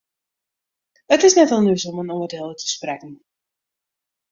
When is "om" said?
1.89-2.01